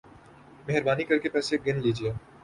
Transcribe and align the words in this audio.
مہربانی 0.67 1.03
کر 1.03 1.17
کے 1.17 1.29
پیسے 1.29 1.57
گن 1.65 1.81
لیجئے 1.81 2.11